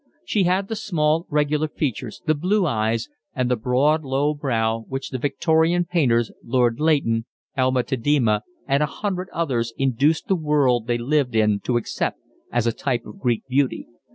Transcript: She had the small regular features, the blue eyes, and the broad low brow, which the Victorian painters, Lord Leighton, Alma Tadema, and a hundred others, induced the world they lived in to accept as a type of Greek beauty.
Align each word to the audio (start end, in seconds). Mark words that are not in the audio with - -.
She 0.25 0.45
had 0.45 0.67
the 0.67 0.75
small 0.75 1.27
regular 1.29 1.67
features, 1.67 2.23
the 2.25 2.33
blue 2.33 2.65
eyes, 2.65 3.07
and 3.35 3.51
the 3.51 3.55
broad 3.55 4.03
low 4.03 4.33
brow, 4.33 4.79
which 4.89 5.11
the 5.11 5.19
Victorian 5.19 5.85
painters, 5.85 6.31
Lord 6.43 6.79
Leighton, 6.79 7.25
Alma 7.55 7.83
Tadema, 7.83 8.41
and 8.67 8.81
a 8.81 8.87
hundred 8.87 9.29
others, 9.31 9.73
induced 9.77 10.27
the 10.27 10.35
world 10.35 10.87
they 10.87 10.97
lived 10.97 11.35
in 11.35 11.59
to 11.65 11.77
accept 11.77 12.17
as 12.51 12.65
a 12.65 12.71
type 12.73 13.05
of 13.05 13.19
Greek 13.19 13.43
beauty. 13.47 13.89